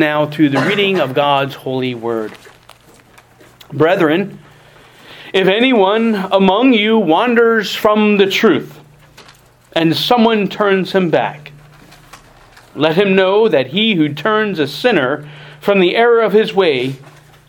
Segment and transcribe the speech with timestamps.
[0.00, 2.32] now to the reading of God's holy word.
[3.72, 4.38] Brethren,
[5.34, 8.78] if anyone among you wanders from the truth,
[9.72, 11.50] and someone turns him back,
[12.76, 15.28] let him know that he who turns a sinner
[15.60, 16.94] from the error of his way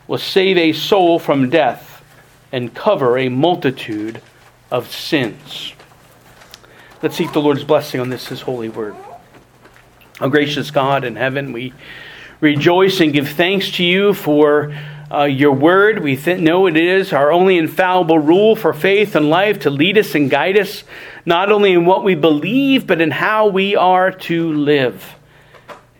[0.08, 2.04] will save a soul from death
[2.52, 4.24] and cover a multitude
[4.72, 5.74] of sins.
[7.04, 8.96] Let's seek the Lord's blessing on this, his holy word.
[10.20, 11.74] O gracious God in heaven, we
[12.42, 14.74] rejoice and give thanks to you for
[15.12, 16.04] uh, your word.
[16.04, 19.98] We th- know it is our only infallible rule for faith and life to lead
[19.98, 20.84] us and guide us,
[21.26, 25.19] not only in what we believe, but in how we are to live.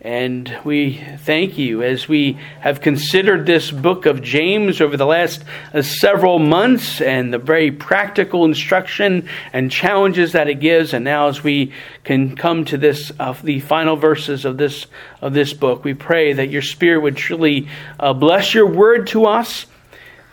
[0.02, 5.44] And we thank you as we have considered this book of James over the last
[5.74, 10.94] uh, several months and the very practical instruction and challenges that it gives.
[10.94, 14.86] And now, as we can come to this, uh, the final verses of this
[15.20, 19.26] of this book, we pray that your Spirit would truly uh, bless your word to
[19.26, 19.66] us,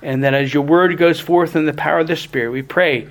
[0.01, 3.09] and that as your word goes forth in the power of the Spirit, we pray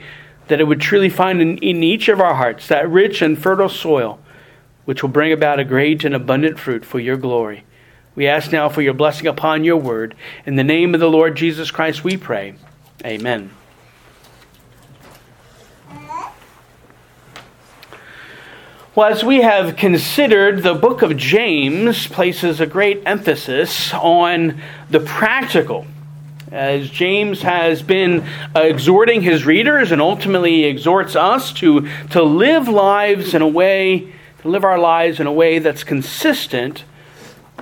[0.48, 3.68] that it would truly find in, in each of our hearts that rich and fertile
[3.68, 4.18] soil
[4.86, 7.64] which will bring about a great and abundant fruit for your glory.
[8.14, 10.14] We ask now for your blessing upon your word.
[10.46, 12.54] In the name of the Lord Jesus Christ, we pray.
[13.04, 13.50] Amen.
[18.94, 25.00] Well, as we have considered, the book of James places a great emphasis on the
[25.00, 25.86] practical.
[26.50, 33.34] As James has been exhorting his readers and ultimately exhorts us to, to live lives
[33.34, 34.14] in a way
[34.46, 36.84] live our lives in a way that's consistent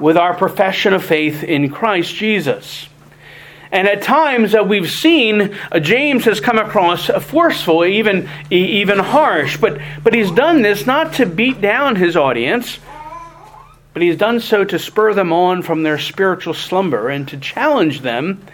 [0.01, 2.89] with our profession of faith in Christ Jesus.
[3.71, 9.01] And at times that uh, we've seen uh, James has come across forceful, even even
[9.01, 12.79] harsh, but but he's done this not to beat down his audience,
[13.93, 18.03] but he's done so to spur them on from their spiritual slumber and to challenge
[18.03, 18.47] them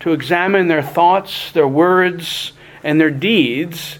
[0.00, 3.98] to examine their thoughts, their words, and their deeds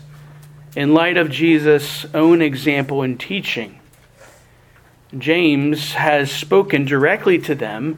[0.77, 3.81] in light of Jesus' own example and teaching.
[5.17, 7.97] James has spoken directly to them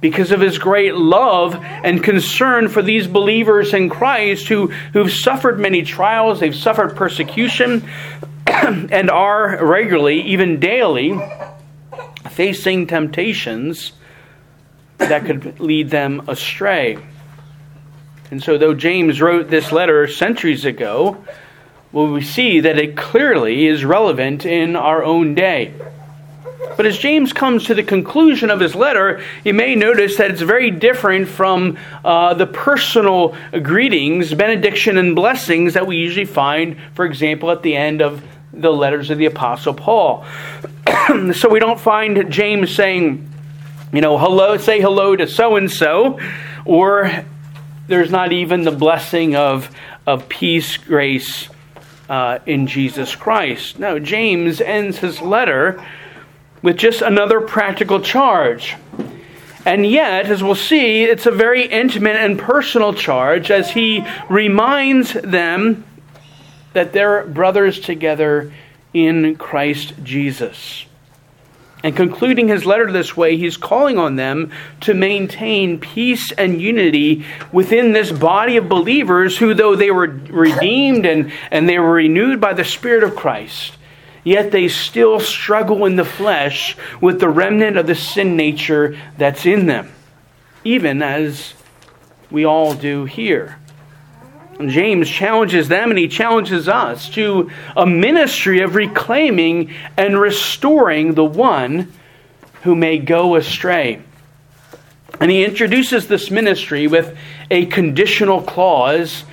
[0.00, 5.58] because of his great love and concern for these believers in Christ who, who've suffered
[5.58, 7.88] many trials, they've suffered persecution,
[8.46, 11.20] and are regularly, even daily,
[12.30, 13.92] facing temptations
[14.98, 16.98] that could lead them astray.
[18.30, 21.24] And so, though James wrote this letter centuries ago,
[21.92, 25.74] well, we see that it clearly is relevant in our own day.
[26.76, 30.40] But as James comes to the conclusion of his letter, you may notice that it's
[30.40, 37.04] very different from uh, the personal greetings, benediction, and blessings that we usually find, for
[37.04, 38.24] example, at the end of
[38.54, 40.24] the letters of the Apostle Paul.
[41.34, 43.28] so we don't find James saying,
[43.92, 46.18] you know, hello, say hello to so and so,
[46.64, 47.24] or
[47.86, 49.70] there's not even the blessing of,
[50.06, 51.48] of peace, grace,
[52.12, 53.78] uh, in Jesus Christ.
[53.78, 55.82] Now, James ends his letter
[56.60, 58.76] with just another practical charge.
[59.64, 65.14] And yet, as we'll see, it's a very intimate and personal charge as he reminds
[65.14, 65.86] them
[66.74, 68.52] that they're brothers together
[68.92, 70.84] in Christ Jesus.
[71.82, 77.24] And concluding his letter this way, he's calling on them to maintain peace and unity
[77.50, 82.40] within this body of believers who, though they were redeemed and, and they were renewed
[82.40, 83.76] by the Spirit of Christ,
[84.22, 89.44] yet they still struggle in the flesh with the remnant of the sin nature that's
[89.44, 89.90] in them,
[90.62, 91.54] even as
[92.30, 93.58] we all do here.
[94.60, 101.24] James challenges them and he challenges us to a ministry of reclaiming and restoring the
[101.24, 101.92] one
[102.62, 104.02] who may go astray.
[105.20, 107.16] And he introduces this ministry with
[107.50, 109.24] a conditional clause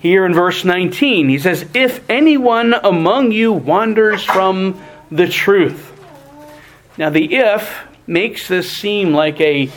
[0.00, 1.28] here in verse 19.
[1.28, 5.90] He says, If anyone among you wanders from the truth.
[6.98, 9.70] Now, the if makes this seem like a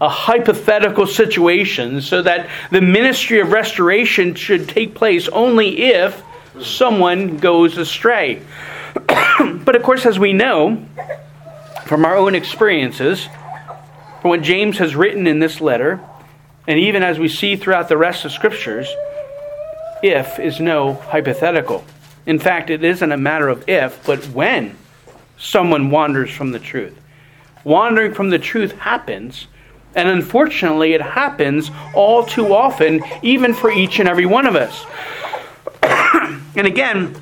[0.00, 6.22] a hypothetical situation so that the ministry of restoration should take place only if
[6.60, 8.40] someone goes astray.
[9.06, 10.84] but of course, as we know
[11.86, 13.26] from our own experiences,
[14.20, 16.00] from what James has written in this letter,
[16.66, 18.88] and even as we see throughout the rest of scriptures,
[20.02, 21.84] if is no hypothetical.
[22.26, 24.76] In fact, it isn't a matter of if, but when
[25.38, 26.96] someone wanders from the truth.
[27.64, 29.46] Wandering from the truth happens
[29.94, 34.86] and unfortunately, it happens all too often, even for each and every one of us.
[36.56, 37.14] and again,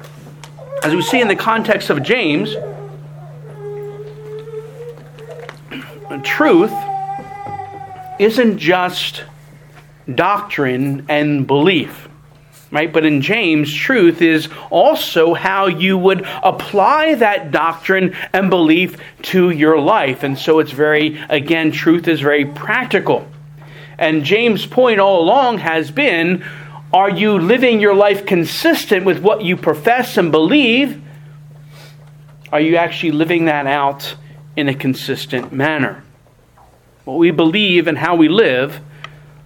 [0.83, 2.55] as we see in the context of James,
[6.27, 6.73] truth
[8.19, 9.25] isn't just
[10.15, 12.06] doctrine and belief.
[12.73, 12.93] Right?
[12.93, 19.51] But in James, truth is also how you would apply that doctrine and belief to
[19.51, 20.25] your life.
[20.25, 23.29] And so it's very, again, truth is very practical.
[23.99, 26.45] And James' point all along has been
[26.93, 31.03] are you living your life consistent with what you profess and believe?
[32.53, 34.15] Are you actually living that out
[34.57, 36.03] in a consistent manner?
[37.05, 38.81] What we believe and how we live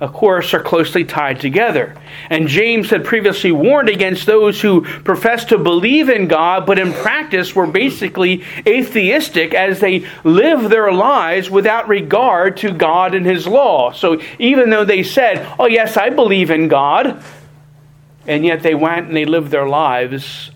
[0.01, 1.95] of course, are closely tied together.
[2.31, 6.95] And James had previously warned against those who profess to believe in God, but in
[6.95, 13.47] practice were basically atheistic as they live their lives without regard to God and His
[13.47, 13.93] law.
[13.93, 17.23] So even though they said, Oh, yes, I believe in God,
[18.27, 20.51] and yet they went and they lived their lives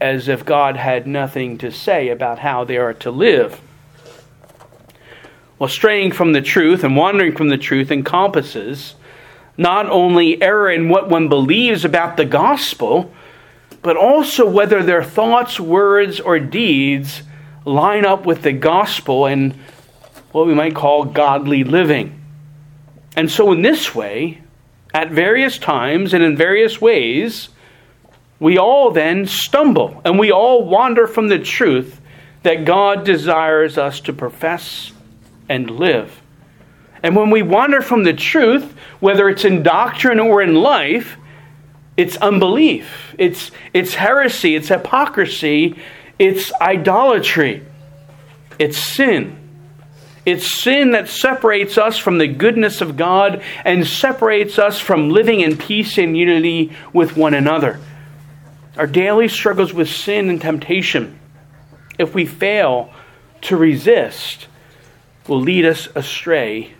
[0.00, 3.60] as if God had nothing to say about how they are to live.
[5.58, 8.94] Well, straying from the truth and wandering from the truth encompasses
[9.56, 13.12] not only error in what one believes about the gospel,
[13.82, 17.22] but also whether their thoughts, words, or deeds
[17.64, 19.52] line up with the gospel and
[20.30, 22.22] what we might call godly living.
[23.16, 24.40] And so, in this way,
[24.94, 27.48] at various times and in various ways,
[28.38, 32.00] we all then stumble and we all wander from the truth
[32.44, 34.92] that God desires us to profess
[35.48, 36.20] and live.
[37.02, 41.16] And when we wander from the truth, whether it's in doctrine or in life,
[41.96, 45.76] it's unbelief, it's, it's heresy, it's hypocrisy,
[46.18, 47.64] it's idolatry,
[48.58, 49.36] it's sin.
[50.26, 55.40] It's sin that separates us from the goodness of God and separates us from living
[55.40, 57.80] in peace and unity with one another.
[58.76, 61.18] Our daily struggles with sin and temptation,
[61.98, 62.92] if we fail
[63.42, 64.47] to resist,
[65.28, 66.72] will lead us astray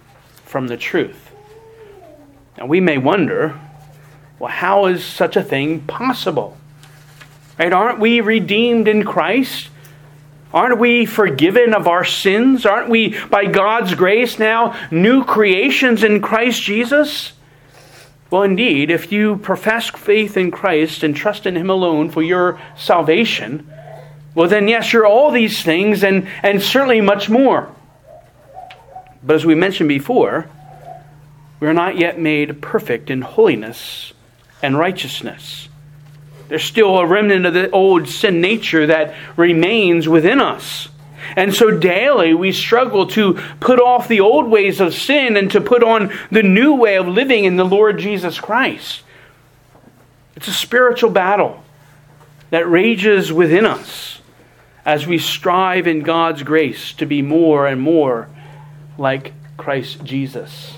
[0.45, 1.31] from the truth.
[2.57, 3.61] Now, we may wonder
[4.39, 6.57] well, how is such a thing possible?
[7.59, 7.73] Right?
[7.73, 9.69] Aren't we redeemed in Christ?
[10.55, 12.65] Aren't we forgiven of our sins?
[12.65, 17.33] Aren't we, by God's grace, now new creations in Christ Jesus?
[18.31, 22.61] Well, indeed, if you profess faith in Christ and trust in Him alone for your
[22.77, 23.69] salvation,
[24.35, 27.75] well, then, yes, you're all these things and, and certainly much more.
[29.23, 30.49] But as we mentioned before,
[31.61, 34.13] we are not yet made perfect in holiness
[34.63, 35.69] and righteousness.
[36.49, 40.89] There's still a remnant of the old sin nature that remains within us.
[41.37, 45.61] And so daily we struggle to put off the old ways of sin and to
[45.61, 49.03] put on the new way of living in the Lord Jesus Christ.
[50.37, 51.63] It's a spiritual battle
[52.51, 54.21] that rages within us
[54.87, 58.29] as we strive in God's grace to be more and more
[58.99, 60.77] like Christ Jesus.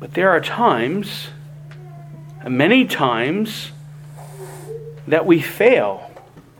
[0.00, 1.28] But there are times,
[2.48, 3.70] many times,
[5.06, 6.10] that we fail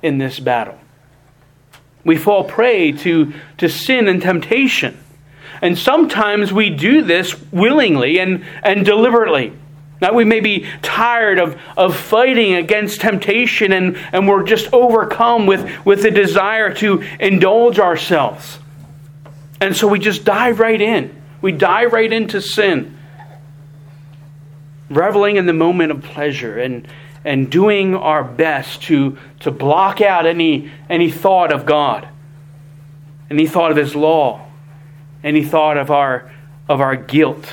[0.02, 0.78] in this battle.
[2.04, 4.98] We fall prey to, to sin and temptation.
[5.62, 9.54] And sometimes we do this willingly and, and deliberately.
[10.02, 15.46] Now, we may be tired of, of fighting against temptation and, and we're just overcome
[15.46, 18.58] with, with the desire to indulge ourselves.
[19.64, 21.22] And so we just dive right in.
[21.40, 22.98] We dive right into sin,
[24.90, 26.86] reveling in the moment of pleasure and,
[27.24, 32.06] and doing our best to, to block out any, any thought of God,
[33.30, 34.46] any thought of His law,
[35.22, 36.30] any thought of our,
[36.68, 37.50] of our guilt,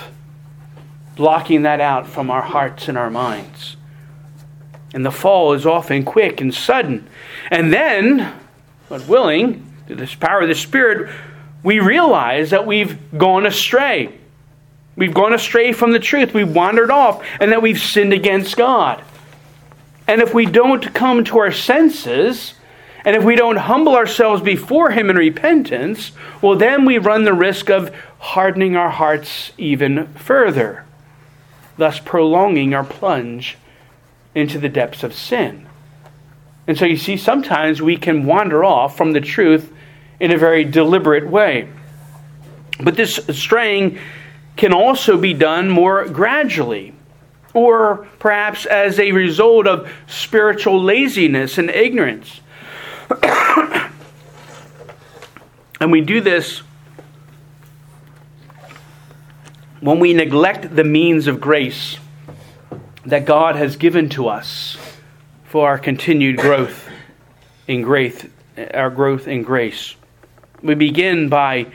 [1.15, 3.77] blocking that out from our hearts and our minds.
[4.93, 7.07] And the fall is often quick and sudden.
[7.49, 8.33] And then,
[8.89, 11.09] but willing, through this power of the Spirit,
[11.63, 14.17] we realize that we've gone astray.
[14.95, 16.33] We've gone astray from the truth.
[16.33, 19.03] We've wandered off, and that we've sinned against God.
[20.07, 22.55] And if we don't come to our senses,
[23.05, 27.33] and if we don't humble ourselves before Him in repentance, well, then we run the
[27.33, 30.85] risk of hardening our hearts even further,
[31.77, 33.57] thus prolonging our plunge
[34.35, 35.67] into the depths of sin.
[36.67, 39.73] And so you see, sometimes we can wander off from the truth
[40.21, 41.67] in a very deliberate way.
[42.79, 43.97] But this straying
[44.55, 46.93] can also be done more gradually,
[47.55, 52.39] or perhaps as a result of spiritual laziness and ignorance.
[55.81, 56.59] and we do this
[59.79, 61.97] when we neglect the means of grace
[63.07, 64.77] that God has given to us
[65.45, 66.87] for our continued growth
[67.67, 68.23] in grace,
[68.71, 69.95] our growth in grace.
[70.61, 71.67] We begin by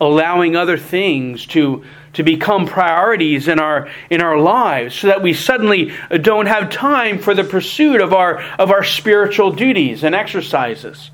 [0.00, 5.32] allowing other things to, to become priorities in our, in our lives so that we
[5.32, 11.10] suddenly don't have time for the pursuit of our, of our spiritual duties and exercises.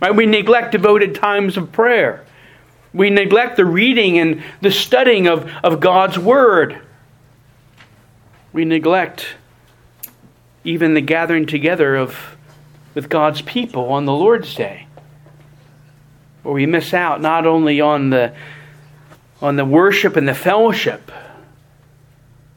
[0.00, 0.14] Right?
[0.14, 2.24] We neglect devoted times of prayer.
[2.92, 6.80] We neglect the reading and the studying of, of God's Word.
[8.54, 9.26] We neglect
[10.64, 12.36] even the gathering together of
[12.94, 14.85] with God's people on the Lord's Day.
[16.46, 18.32] Where we miss out not only on the
[19.42, 21.10] on the worship and the fellowship,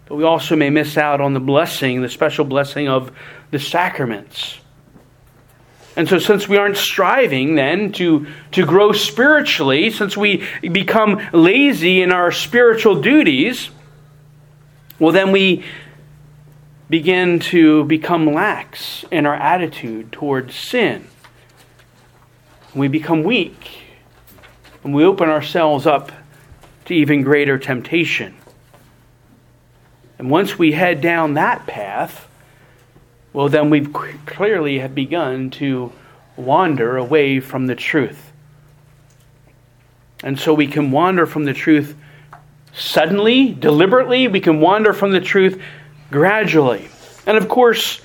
[0.05, 3.11] but we also may miss out on the blessing, the special blessing of
[3.49, 4.59] the sacraments.
[5.95, 12.03] And so, since we aren't striving then to, to grow spiritually, since we become lazy
[12.03, 13.71] in our spiritual duties,
[14.99, 15.65] well, then we
[16.91, 21.07] begin to become lax in our attitude towards sin.
[22.75, 23.78] We become weak,
[24.83, 26.11] and we open ourselves up
[26.85, 28.35] to even greater temptation.
[30.17, 32.27] And once we head down that path,
[33.31, 35.91] well, then we've clearly have begun to
[36.35, 38.31] wander away from the truth.
[40.23, 41.95] And so we can wander from the truth
[42.73, 44.27] suddenly, deliberately.
[44.27, 45.61] We can wander from the truth
[46.11, 46.89] gradually.
[47.25, 48.01] And of course,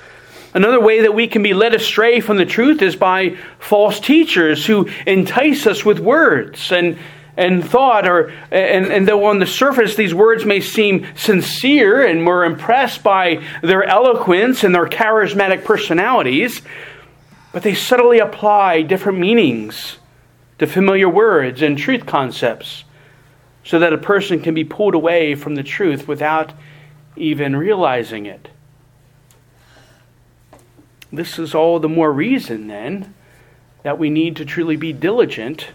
[0.54, 4.64] another way that we can be led astray from the truth is by false teachers
[4.64, 6.96] who entice us with words and
[7.36, 12.24] and thought or and, and though on the surface these words may seem sincere and
[12.24, 16.62] we're impressed by their eloquence and their charismatic personalities
[17.52, 19.98] but they subtly apply different meanings
[20.58, 22.84] to familiar words and truth concepts
[23.64, 26.52] so that a person can be pulled away from the truth without
[27.16, 28.48] even realizing it
[31.14, 33.14] this is all the more reason then
[33.82, 35.68] that we need to truly be diligent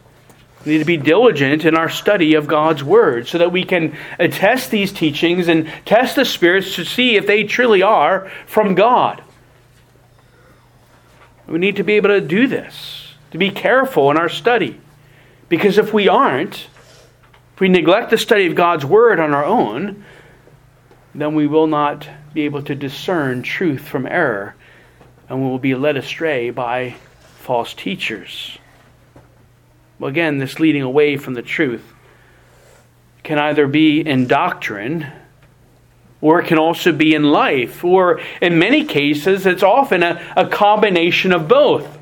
[0.65, 3.95] we need to be diligent in our study of God's Word so that we can
[4.17, 9.23] test these teachings and test the spirits to see if they truly are from God.
[11.47, 14.79] We need to be able to do this, to be careful in our study.
[15.47, 16.67] Because if we aren't,
[17.55, 20.03] if we neglect the study of God's Word on our own,
[21.15, 24.55] then we will not be able to discern truth from error
[25.29, 26.95] and we will be led astray by
[27.37, 28.57] false teachers.
[29.99, 31.93] Well, again, this leading away from the truth
[33.23, 35.05] can either be in doctrine
[36.21, 40.45] or it can also be in life, or in many cases, it's often a, a
[40.47, 41.97] combination of both.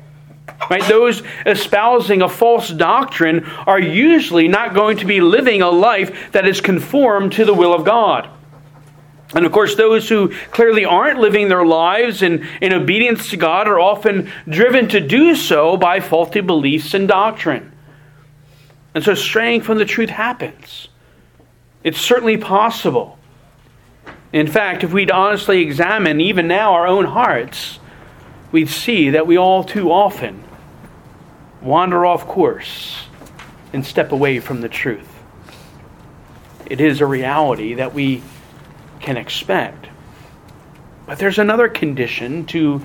[0.68, 0.82] Right?
[0.88, 6.48] Those espousing a false doctrine are usually not going to be living a life that
[6.48, 8.28] is conformed to the will of God.
[9.34, 13.68] And of course, those who clearly aren't living their lives in, in obedience to God
[13.68, 17.72] are often driven to do so by faulty beliefs and doctrine.
[18.94, 20.88] And so straying from the truth happens.
[21.84, 23.18] It's certainly possible.
[24.32, 27.78] In fact, if we'd honestly examine even now our own hearts,
[28.50, 30.42] we'd see that we all too often
[31.60, 33.04] wander off course
[33.72, 35.08] and step away from the truth.
[36.66, 38.22] It is a reality that we
[39.00, 39.88] can expect.
[41.06, 42.82] But there's another condition to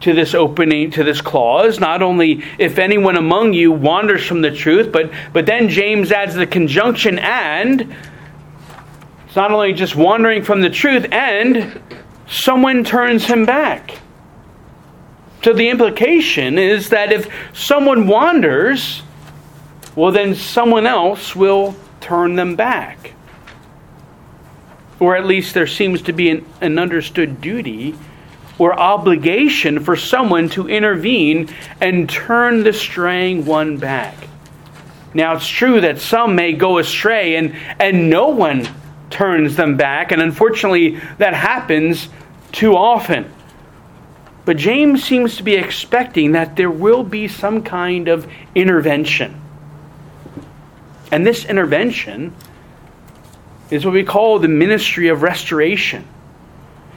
[0.00, 1.78] to this opening to this clause.
[1.78, 6.34] Not only if anyone among you wanders from the truth but but then James adds
[6.34, 7.94] the conjunction and
[9.26, 11.80] it's not only just wandering from the truth and
[12.28, 13.98] someone turns him back.
[15.42, 19.02] So the implication is that if someone wanders
[19.96, 23.14] well then someone else will turn them back
[25.02, 27.92] or at least there seems to be an, an understood duty
[28.56, 31.48] or obligation for someone to intervene
[31.80, 34.14] and turn the straying one back.
[35.12, 38.68] Now, it's true that some may go astray and, and no one
[39.10, 42.08] turns them back, and unfortunately, that happens
[42.52, 43.28] too often.
[44.44, 49.40] But James seems to be expecting that there will be some kind of intervention.
[51.10, 52.32] And this intervention
[53.72, 56.06] is what we call the ministry of restoration.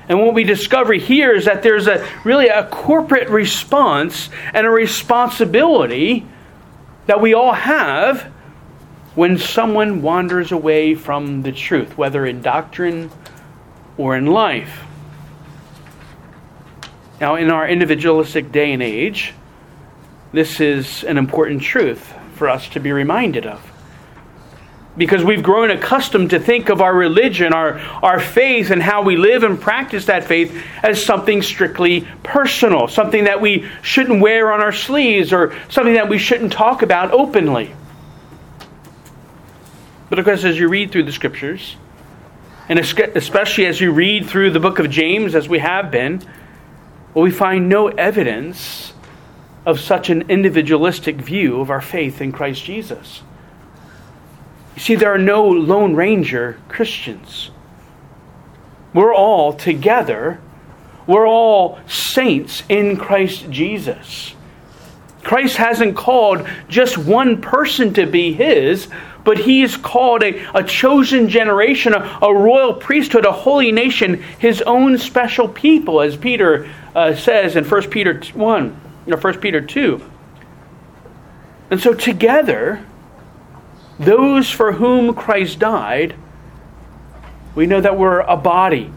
[0.09, 4.69] And what we discover here is that there's a really a corporate response and a
[4.69, 6.27] responsibility
[7.05, 8.23] that we all have
[9.15, 13.09] when someone wanders away from the truth, whether in doctrine
[13.97, 14.83] or in life.
[17.21, 19.33] Now, in our individualistic day and age,
[20.33, 23.74] this is an important truth for us to be reminded of.
[24.97, 29.17] Because we've grown accustomed to think of our religion, our, our faith, and how we
[29.17, 34.61] live and practice that faith as something strictly personal, something that we shouldn't wear on
[34.61, 37.73] our sleeves, or something that we shouldn't talk about openly.
[40.09, 41.75] But of course, as you read through the scriptures,
[42.69, 46.21] and especially as you read through the book of James, as we have been,
[47.13, 48.93] well, we find no evidence
[49.65, 53.23] of such an individualistic view of our faith in Christ Jesus.
[54.75, 57.51] You see, there are no Lone Ranger Christians.
[58.93, 60.39] We're all together.
[61.07, 64.35] We're all saints in Christ Jesus.
[65.23, 68.87] Christ hasn't called just one person to be his,
[69.23, 74.21] but he he's called a, a chosen generation, a, a, royal priesthood, a holy nation,
[74.37, 79.61] his own special people, as Peter uh, says in 1 Peter 1, or 1 Peter
[79.61, 80.01] 2.
[81.71, 82.85] And so together,
[83.99, 86.15] those for whom Christ died,
[87.55, 88.91] we know that we're a body.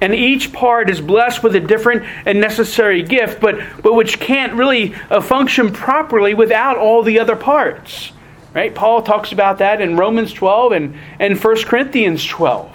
[0.00, 4.52] And each part is blessed with a different and necessary gift, but, but which can't
[4.52, 8.12] really uh, function properly without all the other parts.
[8.52, 8.74] Right?
[8.74, 12.74] Paul talks about that in Romans 12 and, and 1 Corinthians 12.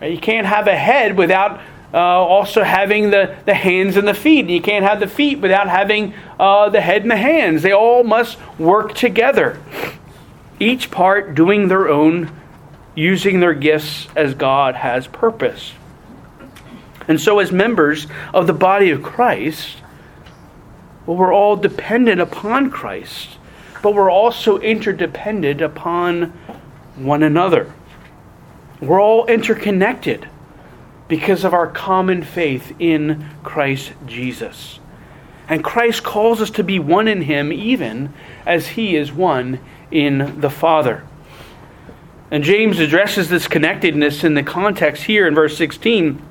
[0.00, 0.12] Right?
[0.12, 1.60] You can't have a head without
[1.92, 4.46] uh, also having the, the hands and the feet.
[4.46, 7.62] You can't have the feet without having uh, the head and the hands.
[7.62, 9.60] They all must work together
[10.60, 12.30] each part doing their own,
[12.94, 15.72] using their gifts as God has purpose.
[17.06, 19.78] And so, as members of the body of Christ,
[21.06, 23.38] well, we're all dependent upon Christ,
[23.82, 26.32] but we're also interdependent upon
[26.96, 27.72] one another.
[28.80, 30.28] We're all interconnected
[31.08, 34.78] because of our common faith in Christ Jesus.
[35.48, 38.12] And Christ calls us to be one in Him, even
[38.44, 41.04] as He is one in the Father.
[42.30, 46.22] And James addresses this connectedness in the context here in verse 16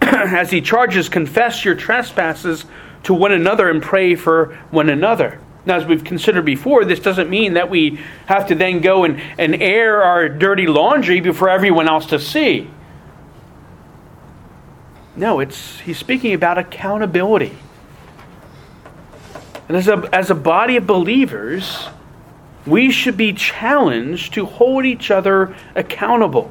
[0.00, 2.64] as he charges, confess your trespasses
[3.02, 5.40] to one another and pray for one another.
[5.66, 9.20] Now, as we've considered before, this doesn't mean that we have to then go and,
[9.36, 12.70] and air our dirty laundry before everyone else to see.
[15.20, 17.54] No, it's he's speaking about accountability.
[19.68, 21.88] And as a, as a body of believers,
[22.64, 26.50] we should be challenged to hold each other accountable.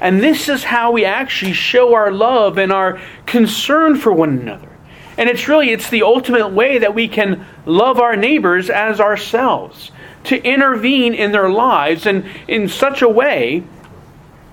[0.00, 4.68] And this is how we actually show our love and our concern for one another.
[5.16, 9.92] And it's really it's the ultimate way that we can love our neighbors as ourselves,
[10.24, 13.62] to intervene in their lives and in such a way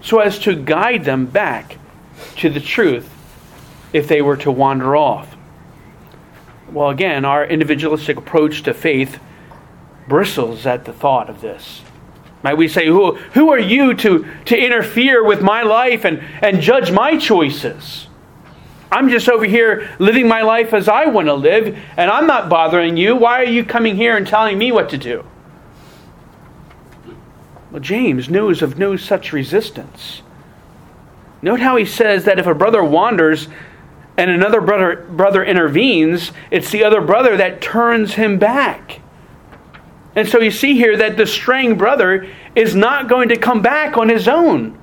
[0.02, 1.78] so as to guide them back
[2.38, 3.10] to the truth
[3.94, 5.36] if they were to wander off.
[6.72, 9.20] Well, again, our individualistic approach to faith
[10.08, 11.82] bristles at the thought of this.
[12.44, 16.62] Might we say, who, who are you to, to interfere with my life and, and
[16.62, 18.08] judge my choices?
[18.92, 22.50] I'm just over here living my life as I want to live, and I'm not
[22.50, 23.16] bothering you.
[23.16, 25.26] Why are you coming here and telling me what to do?
[27.72, 30.22] Well, James knows of no such resistance.
[31.42, 33.48] Note how he says that if a brother wanders,
[34.18, 39.00] and another brother, brother intervenes, it's the other brother that turns him back.
[40.16, 43.96] And so you see here that the straying brother is not going to come back
[43.98, 44.80] on his own.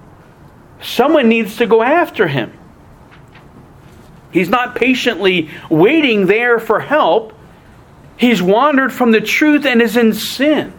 [0.81, 2.57] Someone needs to go after him.
[4.31, 7.33] He's not patiently waiting there for help.
[8.17, 10.73] He's wandered from the truth and is in sin.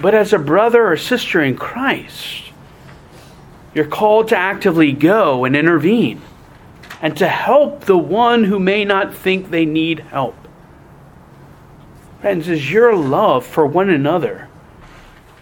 [0.00, 2.51] But as a brother or sister in Christ,
[3.74, 6.20] you're called to actively go and intervene
[7.00, 10.36] and to help the one who may not think they need help.
[12.20, 14.48] Friends, is your love for one another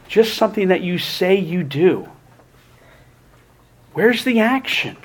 [0.09, 2.09] just something that you say you do?
[3.93, 4.97] Where's the action?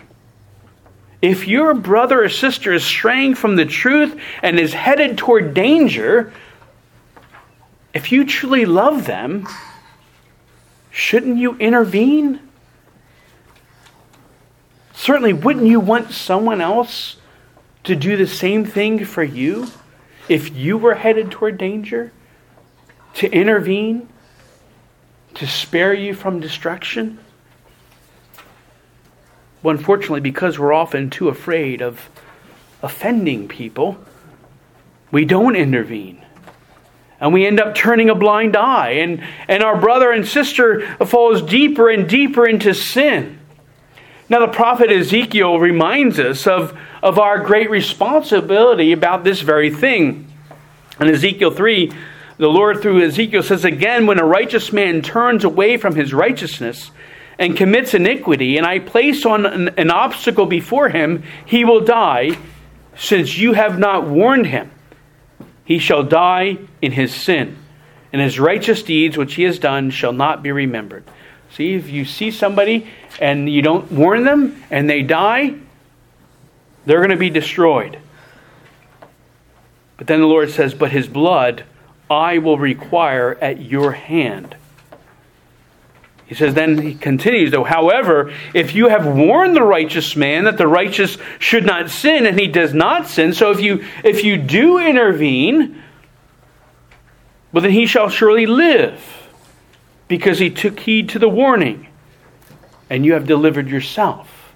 [1.22, 6.32] If your brother or sister is straying from the truth and is headed toward danger,
[7.94, 9.48] if you truly love them,
[10.92, 12.40] shouldn't you intervene?
[14.96, 17.18] Certainly, wouldn't you want someone else
[17.84, 19.68] to do the same thing for you
[20.30, 22.12] if you were headed toward danger?
[23.16, 24.08] To intervene?
[25.36, 27.20] To spare you from destruction?
[29.62, 32.10] Well, unfortunately, because we're often too afraid of
[32.82, 33.98] offending people,
[35.12, 36.24] we don't intervene.
[37.20, 41.42] And we end up turning a blind eye, and, and our brother and sister falls
[41.42, 43.40] deeper and deeper into sin.
[44.28, 50.32] Now, the prophet Ezekiel reminds us of, of our great responsibility about this very thing.
[51.00, 51.92] In Ezekiel 3,
[52.38, 56.90] the Lord through Ezekiel says again, when a righteous man turns away from his righteousness
[57.38, 62.32] and commits iniquity, and I place on an, an obstacle before him, he will die,
[62.98, 64.72] since you have not warned him.
[65.66, 67.58] He shall die in his sin,
[68.12, 71.04] and his righteous deeds which he has done shall not be remembered.
[71.56, 72.88] See, if you see somebody
[73.20, 75.56] and you don't warn them and they die,
[76.86, 77.98] they're going to be destroyed.
[79.98, 81.64] But then the Lord says, But his blood
[82.10, 84.56] I will require at your hand.
[86.26, 90.58] He says, then he continues, though, however, if you have warned the righteous man that
[90.58, 94.36] the righteous should not sin, and he does not sin, so if you if you
[94.38, 95.84] do intervene,
[97.52, 99.25] well then he shall surely live,
[100.08, 101.88] because he took heed to the warning,
[102.90, 104.54] and you have delivered yourself.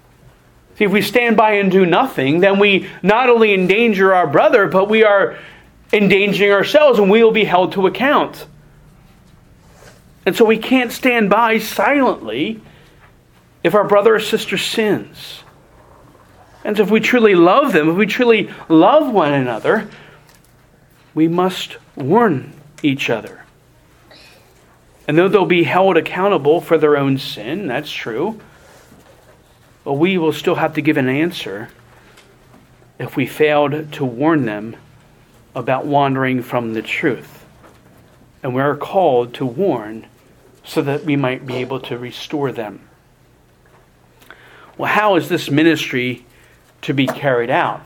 [0.76, 4.66] See, if we stand by and do nothing, then we not only endanger our brother,
[4.68, 5.36] but we are
[5.92, 8.46] endangering ourselves, and we will be held to account.
[10.24, 12.60] And so we can't stand by silently
[13.64, 15.42] if our brother or sister sins.
[16.64, 19.88] And if we truly love them, if we truly love one another,
[21.14, 23.39] we must warn each other.
[25.10, 28.40] And though they'll be held accountable for their own sin, that's true,
[29.82, 31.68] but we will still have to give an answer
[32.96, 34.76] if we failed to warn them
[35.52, 37.44] about wandering from the truth.
[38.44, 40.06] And we are called to warn
[40.62, 42.88] so that we might be able to restore them.
[44.78, 46.24] Well, how is this ministry
[46.82, 47.84] to be carried out?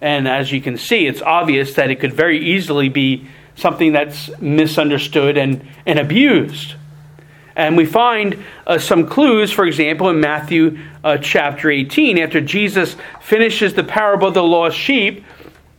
[0.00, 4.30] And as you can see, it's obvious that it could very easily be something that's
[4.40, 6.74] misunderstood and, and abused.
[7.54, 12.96] And we find uh, some clues, for example, in Matthew uh, chapter 18, after Jesus
[13.20, 15.24] finishes the parable of the lost sheep,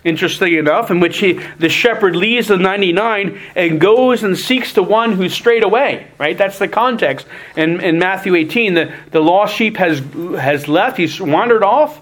[0.04, 4.84] interestingly enough, in which he, the shepherd leaves the 99 and goes and seeks the
[4.84, 6.38] one who's strayed away, right?
[6.38, 7.26] That's the context.
[7.56, 10.00] In, in Matthew 18, the, the lost sheep has,
[10.40, 12.02] has left, he's wandered off.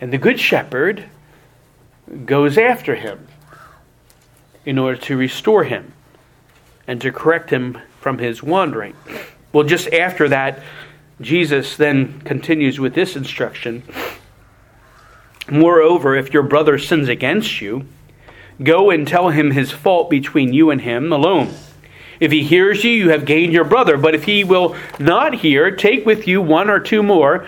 [0.00, 1.04] And the good shepherd
[2.26, 3.28] goes after him
[4.64, 5.92] in order to restore him
[6.86, 8.94] and to correct him from his wandering.
[9.52, 10.62] Well, just after that,
[11.20, 13.82] Jesus then continues with this instruction
[15.50, 17.86] Moreover, if your brother sins against you,
[18.62, 21.52] go and tell him his fault between you and him alone.
[22.18, 23.96] If he hears you, you have gained your brother.
[23.96, 27.46] But if he will not hear, take with you one or two more,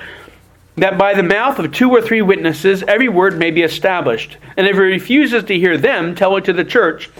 [0.77, 4.37] that by the mouth of two or three witnesses every word may be established.
[4.57, 7.11] And if he refuses to hear them, tell it to the church.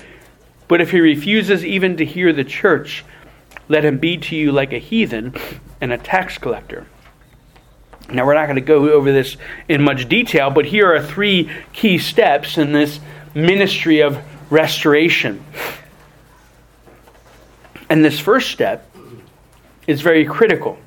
[0.69, 3.05] But if he refuses even to hear the church,
[3.69, 5.35] let him be to you like a heathen
[5.81, 6.87] and a tax collector.
[8.09, 9.37] Now, we're not going to go over this
[9.69, 13.01] in much detail, but here are three key steps in this
[13.35, 14.19] ministry of
[14.51, 15.45] restoration.
[17.89, 18.89] And this first step
[19.87, 20.79] is very critical.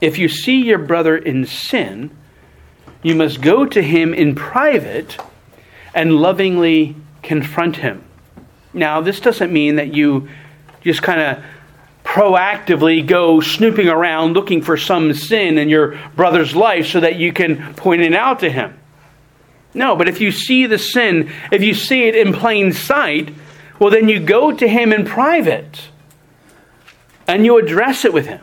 [0.00, 2.10] If you see your brother in sin,
[3.02, 5.18] you must go to him in private
[5.94, 8.04] and lovingly confront him.
[8.72, 10.28] Now, this doesn't mean that you
[10.82, 11.44] just kind of
[12.04, 17.32] proactively go snooping around looking for some sin in your brother's life so that you
[17.32, 18.78] can point it out to him.
[19.74, 23.32] No, but if you see the sin, if you see it in plain sight,
[23.78, 25.88] well, then you go to him in private
[27.28, 28.40] and you address it with him.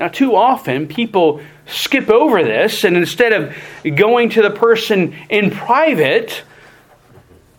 [0.00, 3.54] Now, too often people skip over this, and instead of
[3.96, 6.42] going to the person in private,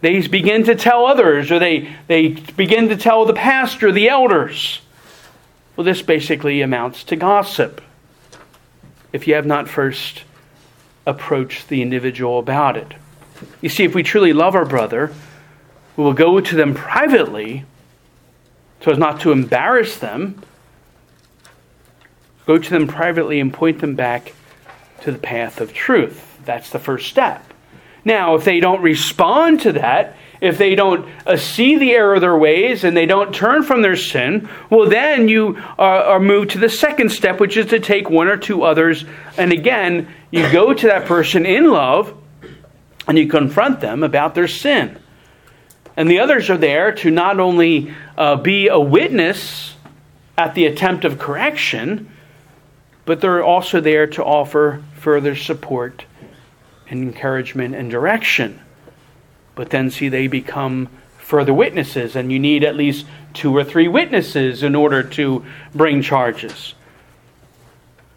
[0.02, 4.82] they begin to tell others, or they, they begin to tell the pastor, the elders.
[5.76, 7.80] Well, this basically amounts to gossip
[9.14, 10.24] if you have not first
[11.06, 12.96] approached the individual about it.
[13.62, 15.14] You see, if we truly love our brother,
[15.96, 17.66] we will go to them privately
[18.82, 20.42] so as not to embarrass them.
[22.52, 24.34] Go to them privately and point them back
[25.04, 26.38] to the path of truth.
[26.44, 27.54] That's the first step.
[28.04, 32.20] Now, if they don't respond to that, if they don't uh, see the error of
[32.20, 36.50] their ways and they don't turn from their sin, well, then you are, are moved
[36.50, 39.06] to the second step, which is to take one or two others.
[39.38, 42.14] And again, you go to that person in love
[43.08, 45.00] and you confront them about their sin.
[45.96, 49.76] And the others are there to not only uh, be a witness
[50.38, 52.11] at the attempt of correction,
[53.06, 56.06] but they're also there to offer further support
[56.90, 58.60] and encouragement and direction.
[59.56, 63.88] But then, see, they become further witnesses, and you need at least two or three
[63.88, 66.74] witnesses in order to bring charges.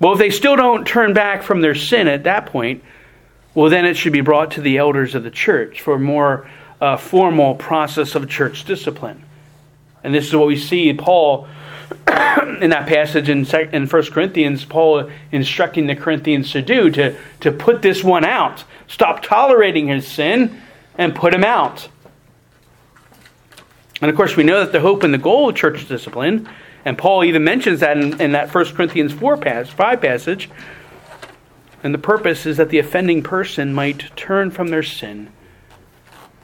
[0.01, 2.83] Well, if they still don't turn back from their sin at that point,
[3.55, 6.51] well, then it should be brought to the elders of the church for a more
[6.81, 9.25] uh, formal process of church discipline.
[10.03, 11.49] And this is what we see Paul
[12.61, 17.53] in that passage in, in 1 Corinthians, Paul instructing the Corinthians to do, to, to
[17.53, 18.65] put this one out.
[18.87, 20.61] Stop tolerating his sin
[20.97, 21.89] and put him out.
[24.01, 26.49] And of course, we know that the hope and the goal of church discipline,
[26.85, 30.51] and Paul even mentions that in, in that 1 Corinthians 4 pass, 5 passage,
[31.83, 35.31] and the purpose is that the offending person might turn from their sin,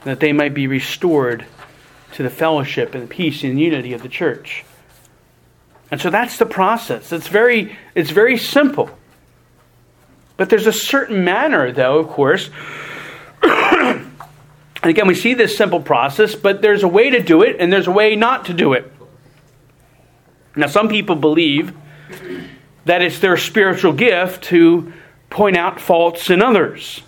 [0.04, 1.46] that they might be restored
[2.12, 4.64] to the fellowship and peace and unity of the church.
[5.90, 7.12] And so that's the process.
[7.12, 8.90] It's very, it's very simple.
[10.36, 12.48] But there's a certain manner, though, of course.
[13.42, 14.06] and
[14.82, 17.88] again, we see this simple process, but there's a way to do it and there's
[17.88, 18.90] a way not to do it.
[20.54, 21.74] Now, some people believe
[22.84, 24.92] that it's their spiritual gift to
[25.28, 27.02] point out faults in others.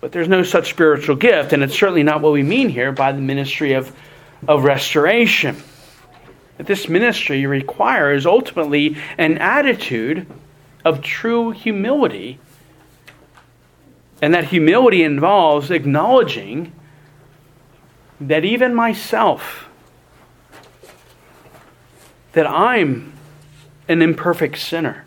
[0.00, 3.12] But there's no such spiritual gift, and it's certainly not what we mean here by
[3.12, 3.94] the ministry of,
[4.48, 5.62] of restoration
[6.60, 10.26] that this ministry requires ultimately an attitude
[10.84, 12.38] of true humility.
[14.20, 16.72] And that humility involves acknowledging
[18.20, 19.70] that even myself,
[22.32, 23.14] that I'm
[23.88, 25.06] an imperfect sinner,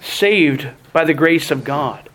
[0.00, 2.08] saved by the grace of God.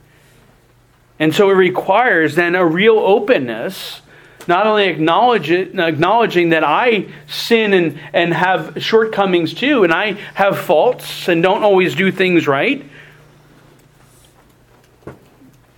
[1.19, 3.99] And so it requires then a real openness
[4.48, 10.14] not only acknowledge it, acknowledging that I sin and, and have shortcomings too, and I
[10.34, 12.84] have faults and don't always do things right,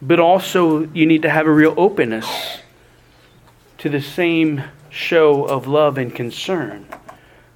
[0.01, 2.60] but also you need to have a real openness
[3.80, 6.88] to the same show of love and concern.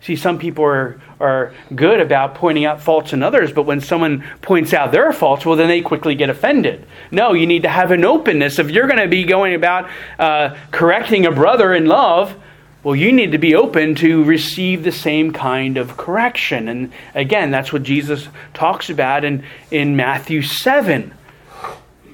[0.02, 4.24] See, some people are, are good about pointing out faults in others, but when someone
[4.42, 6.86] points out their faults, well, then they quickly get offended.
[7.12, 8.60] No, you need to have an openness.
[8.60, 12.36] If you're going to be going about uh, correcting a brother in love,
[12.82, 16.70] well, you need to be open to receive the same kind of correction.
[16.70, 21.14] And again, that's what Jesus talks about in, in Matthew 7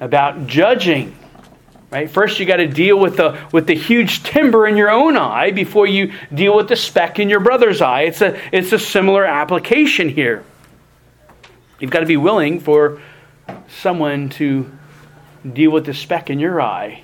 [0.00, 1.16] about judging
[1.90, 2.10] Right?
[2.10, 5.52] First, you got to deal with the with the huge timber in your own eye
[5.52, 8.02] before you deal with the speck in your brother's eye.
[8.02, 10.44] It's a it's a similar application here.
[11.78, 13.00] You've got to be willing for
[13.68, 14.70] someone to
[15.52, 17.02] deal with the speck in your eye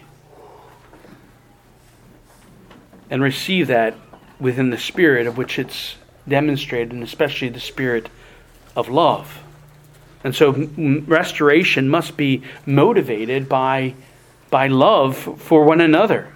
[3.09, 3.95] and receive that
[4.40, 8.09] within the spirit of which it's demonstrated, and especially the spirit
[8.75, 9.42] of love.
[10.25, 10.53] And so,
[11.07, 13.95] restoration must be motivated by
[14.53, 16.33] by love for one another.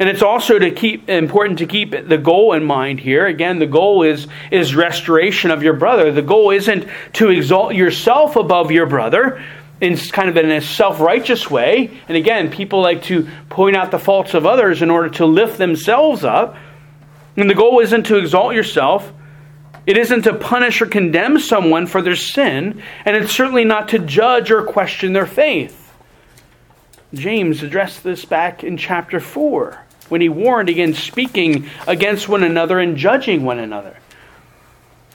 [0.00, 3.26] And it's also to keep important to keep the goal in mind here.
[3.26, 6.10] Again, the goal is is restoration of your brother.
[6.10, 9.44] The goal isn't to exalt yourself above your brother
[9.80, 12.00] in kind of in a self-righteous way.
[12.08, 15.58] And again, people like to point out the faults of others in order to lift
[15.58, 16.56] themselves up.
[17.36, 19.12] And the goal isn't to exalt yourself.
[19.86, 23.98] It isn't to punish or condemn someone for their sin, and it's certainly not to
[23.98, 25.77] judge or question their faith.
[27.14, 32.78] James addressed this back in chapter 4 when he warned against speaking against one another
[32.78, 33.96] and judging one another.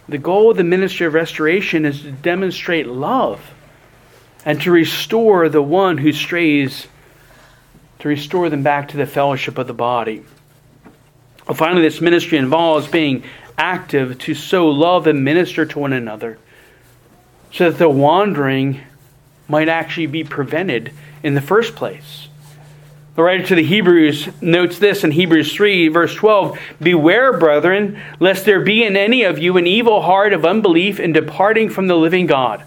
[0.09, 3.53] The goal of the ministry of restoration is to demonstrate love
[4.45, 6.87] and to restore the one who strays,
[7.99, 10.23] to restore them back to the fellowship of the body.
[11.47, 13.23] Well, finally, this ministry involves being
[13.57, 16.37] active to sow love and minister to one another
[17.51, 18.81] so that the wandering
[19.47, 20.91] might actually be prevented
[21.23, 22.27] in the first place.
[23.15, 28.43] The writer to the Hebrews notes this in Hebrews 3, verse 12 Beware, brethren, lest
[28.43, 31.95] there be in any of you an evil heart of unbelief in departing from the
[31.95, 32.63] living God.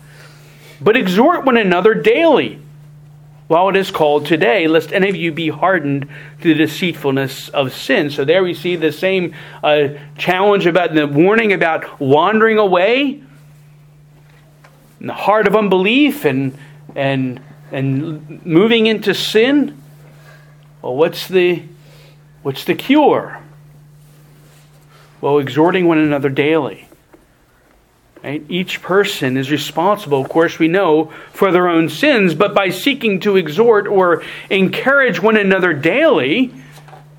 [0.81, 2.61] But exhort one another daily,
[3.49, 6.09] while it is called today, lest any of you be hardened
[6.43, 8.11] to the deceitfulness of sin.
[8.11, 13.21] So there we see the same uh, challenge about the warning about wandering away,
[15.01, 16.57] in the heart of unbelief, and,
[16.95, 17.41] and
[17.73, 19.81] and moving into sin,
[20.83, 21.63] well, what's the,
[22.43, 23.41] what's the cure?
[25.21, 26.89] Well, exhorting one another daily.
[28.23, 28.45] Right?
[28.49, 33.21] Each person is responsible, of course, we know, for their own sins, but by seeking
[33.21, 36.53] to exhort or encourage one another daily,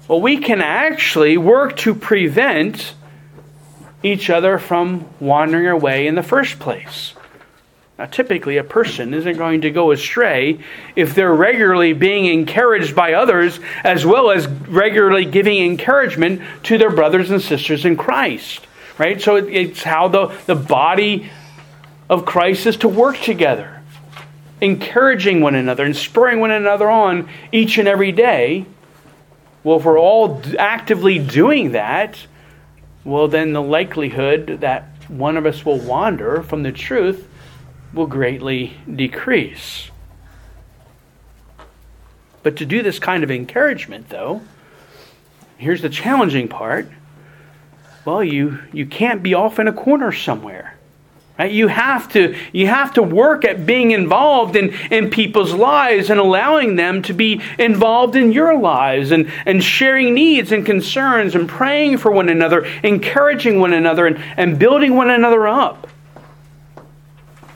[0.07, 2.93] well, we can actually work to prevent
[4.03, 7.13] each other from wandering away in the first place.
[7.97, 10.59] Now, typically, a person isn't going to go astray
[10.95, 16.91] if they're regularly being encouraged by others, as well as regularly giving encouragement to their
[16.91, 18.67] brothers and sisters in Christ.
[18.99, 19.19] Right?
[19.19, 21.31] So it's how the, the body
[22.09, 23.81] of Christ is to work together,
[24.61, 28.65] encouraging one another and spurring one another on each and every day
[29.63, 32.17] Well, if we're all actively doing that,
[33.03, 37.27] well, then the likelihood that one of us will wander from the truth
[37.93, 39.89] will greatly decrease.
[42.43, 44.41] But to do this kind of encouragement, though,
[45.57, 46.89] here's the challenging part.
[48.05, 50.77] Well, you, you can't be off in a corner somewhere.
[51.37, 51.51] Right?
[51.51, 56.19] You have to you have to work at being involved in, in people's lives and
[56.19, 61.47] allowing them to be involved in your lives and, and sharing needs and concerns and
[61.47, 65.87] praying for one another, encouraging one another, and, and building one another up.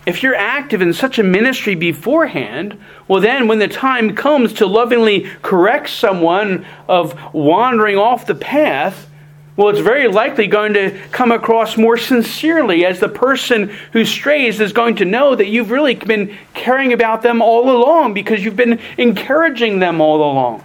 [0.05, 4.65] If you're active in such a ministry beforehand, well, then when the time comes to
[4.65, 9.07] lovingly correct someone of wandering off the path,
[9.55, 14.59] well, it's very likely going to come across more sincerely as the person who strays
[14.59, 18.55] is going to know that you've really been caring about them all along because you've
[18.55, 20.63] been encouraging them all along.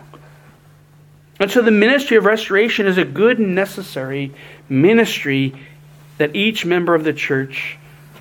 [1.39, 4.33] And so the ministry of restoration is a good and necessary
[4.71, 5.55] ministry
[6.17, 7.77] that each member of the church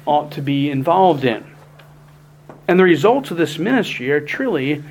[0.06, 1.44] ought to be involved in.
[2.68, 4.84] And the results of this ministry are truly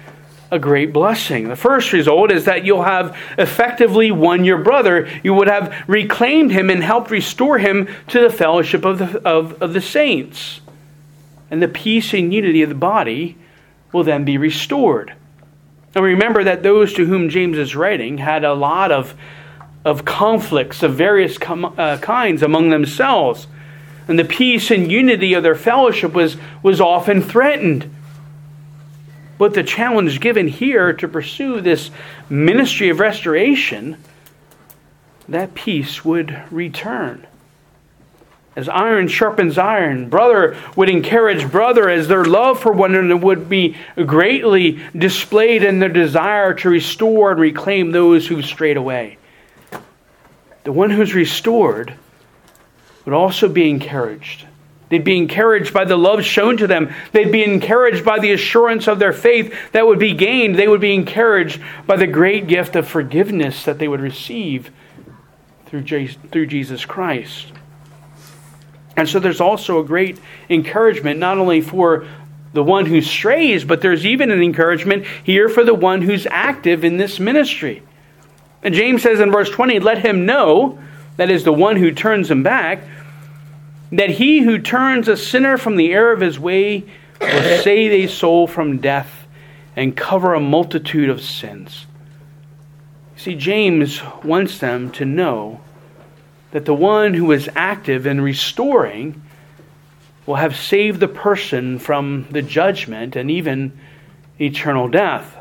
[0.50, 1.48] a great blessing.
[1.48, 5.08] The first result is that you'll have effectively won your brother.
[5.24, 9.60] You would have reclaimed him and helped restore him to the fellowship of the, of,
[9.60, 10.60] of the saints.
[11.50, 13.36] And the peace and unity of the body
[13.92, 15.14] will then be restored.
[15.94, 19.14] And remember that those to whom James is writing had a lot of,
[19.84, 23.46] of conflicts of various com- uh, kinds among themselves
[24.06, 27.94] and the peace and unity of their fellowship was, was often threatened.
[29.38, 31.90] But the challenge given here to pursue this
[32.28, 33.96] ministry of restoration,
[35.28, 37.26] that peace would return.
[38.56, 43.48] As iron sharpens iron, brother would encourage brother as their love for one another would
[43.48, 49.18] be greatly displayed in their desire to restore and reclaim those who've strayed away.
[50.62, 51.94] The one who's restored
[53.04, 54.46] would also be encouraged.
[54.88, 56.94] They'd be encouraged by the love shown to them.
[57.12, 60.56] They'd be encouraged by the assurance of their faith that would be gained.
[60.56, 64.70] They would be encouraged by the great gift of forgiveness that they would receive
[65.66, 67.52] through, through Jesus Christ.
[68.96, 72.06] And so there's also a great encouragement, not only for
[72.52, 76.84] the one who strays, but there's even an encouragement here for the one who's active
[76.84, 77.82] in this ministry.
[78.62, 80.78] And James says in verse 20, Let him know,
[81.16, 82.82] that is, the one who turns him back,
[83.92, 86.84] that he who turns a sinner from the error of his way
[87.20, 89.26] will save a soul from death
[89.76, 91.86] and cover a multitude of sins.
[93.16, 95.60] See, James wants them to know
[96.50, 99.22] that the one who is active in restoring
[100.26, 103.78] will have saved the person from the judgment and even
[104.40, 105.36] eternal death.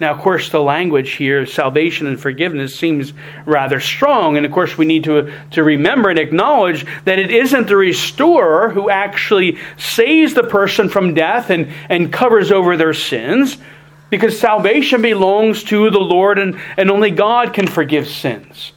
[0.00, 3.12] Now, of course, the language here, salvation and forgiveness, seems
[3.46, 4.36] rather strong.
[4.36, 8.70] And of course, we need to, to remember and acknowledge that it isn't the restorer
[8.70, 13.56] who actually saves the person from death and, and covers over their sins,
[14.10, 18.72] because salvation belongs to the Lord and, and only God can forgive sins.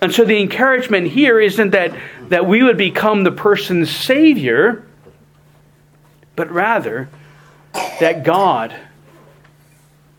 [0.00, 1.98] And so the encouragement here isn't that,
[2.28, 4.86] that we would become the person's Savior,
[6.36, 7.08] but rather
[8.00, 8.78] that God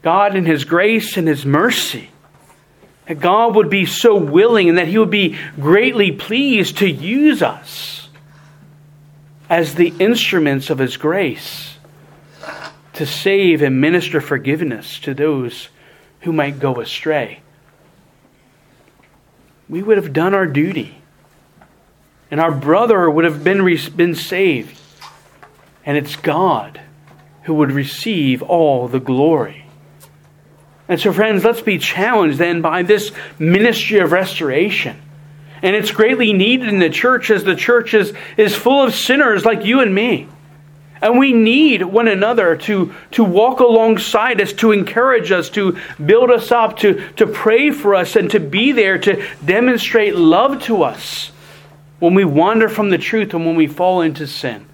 [0.02, 2.10] God, in His grace and His mercy,
[3.08, 7.42] that God would be so willing and that He would be greatly pleased to use
[7.42, 8.10] us
[9.50, 11.76] as the instruments of His grace
[12.94, 15.70] to save and minister forgiveness to those
[16.22, 17.42] who might go astray.
[19.68, 20.96] We would have done our duty,
[22.32, 23.64] and our brother would have been,
[23.96, 24.80] been saved,
[25.86, 26.82] and it's God
[27.44, 29.66] who would receive all the glory.
[30.90, 35.00] And so, friends, let's be challenged then by this ministry of restoration.
[35.62, 39.46] And it's greatly needed in the church as the church is, is full of sinners
[39.46, 40.28] like you and me.
[41.02, 46.32] And we need one another to, to walk alongside us, to encourage us, to build
[46.32, 50.84] us up, to, to pray for us, and to be there to demonstrate love to
[50.84, 51.32] us
[52.00, 54.66] when we wander from the truth and when we fall into sin.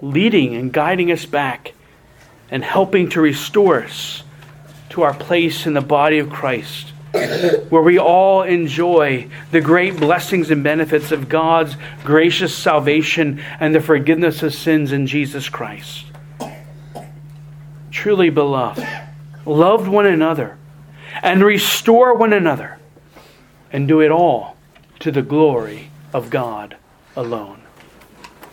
[0.00, 1.74] Leading and guiding us back
[2.50, 4.24] and helping to restore us
[5.02, 6.90] our place in the body of Christ,
[7.68, 13.80] where we all enjoy the great blessings and benefits of God's gracious salvation and the
[13.80, 16.06] forgiveness of sins in Jesus Christ.
[17.90, 18.86] Truly beloved,
[19.44, 20.58] love one another
[21.22, 22.78] and restore one another,
[23.72, 24.56] and do it all
[25.00, 26.76] to the glory of God
[27.16, 27.62] alone.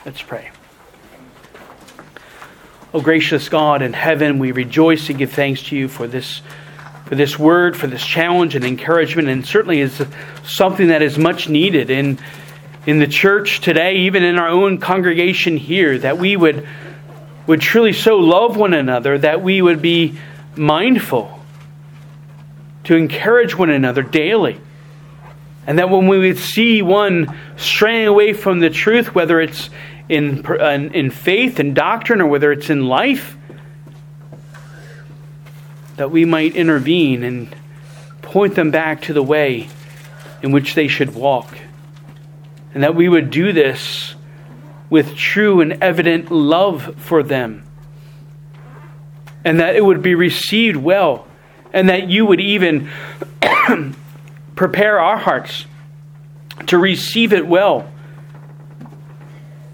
[0.06, 0.52] Let's pray.
[2.94, 6.42] O gracious God in heaven, we rejoice and give thanks to you for this
[7.06, 10.04] for this word, for this challenge and encouragement, and certainly is
[10.44, 12.18] something that is much needed in,
[12.88, 16.68] in the church today, even in our own congregation here, that we would,
[17.46, 20.18] would truly so love one another, that we would be
[20.56, 21.40] mindful
[22.86, 24.60] to encourage one another daily.
[25.68, 29.70] And that when we would see one straying away from the truth, whether it's
[30.10, 30.46] in,
[30.94, 33.38] in faith and doctrine or whether it's in life,
[35.98, 37.56] that we might intervene and
[38.22, 39.70] point them back to the way
[40.42, 41.58] in which they should walk.
[42.74, 44.16] And that we would do this
[44.90, 47.64] with true and evident love for them.
[49.44, 51.28] And that it would be received well.
[51.72, 52.90] And that you would even
[54.56, 55.66] prepare our hearts
[56.68, 57.90] to receive it well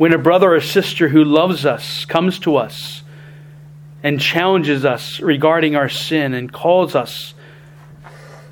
[0.02, 3.04] when a brother or sister who loves us comes to us
[4.02, 7.36] and challenges us regarding our sin and calls us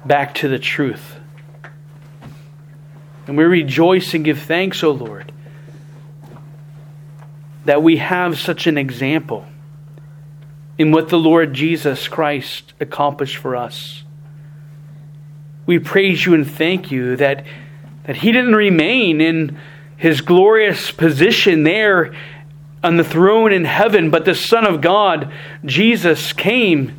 [0.05, 1.15] back to the truth.
[3.25, 5.31] And we rejoice and give thanks, O Lord,
[7.65, 9.43] that we have such an example
[10.77, 14.03] in what the Lord Jesus Christ accomplished for us.
[15.65, 17.43] We praise you and thank you that,
[18.03, 19.57] that He didn't remain in
[19.99, 22.15] His glorious position there
[22.81, 25.29] on the throne in heaven, but the Son of God,
[25.65, 26.95] Jesus, came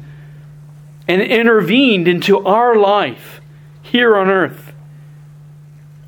[1.09, 3.41] and intervened into our life
[3.81, 4.75] here on earth.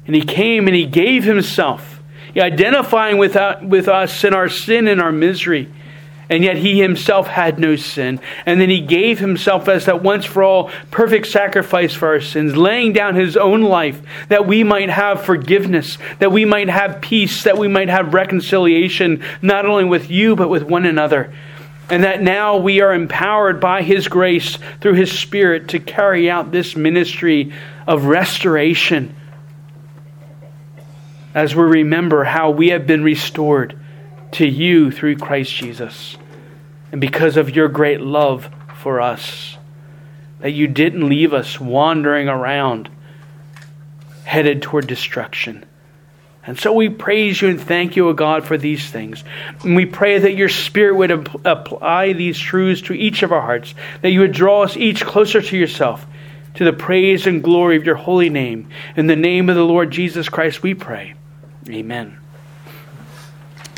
[0.06, 2.02] And He came and He gave Himself,
[2.36, 5.72] identifying with, uh, with us in our sin and our misery
[6.32, 8.18] and yet he himself had no sin.
[8.46, 12.56] And then he gave himself as that once for all perfect sacrifice for our sins,
[12.56, 17.42] laying down his own life that we might have forgiveness, that we might have peace,
[17.42, 21.34] that we might have reconciliation, not only with you, but with one another.
[21.90, 26.50] And that now we are empowered by his grace through his Spirit to carry out
[26.50, 27.52] this ministry
[27.86, 29.14] of restoration
[31.34, 33.78] as we remember how we have been restored
[34.30, 36.16] to you through Christ Jesus
[36.92, 39.56] and because of your great love for us.
[40.40, 42.90] That you didn't leave us wandering around,
[44.24, 45.64] headed toward destruction.
[46.44, 49.22] And so we praise you and thank you, O God, for these things.
[49.62, 51.10] And we pray that your Spirit would
[51.44, 55.40] apply these truths to each of our hearts, that you would draw us each closer
[55.40, 56.04] to yourself,
[56.54, 58.68] to the praise and glory of your holy name.
[58.96, 61.14] In the name of the Lord Jesus Christ, we pray.
[61.68, 62.21] Amen.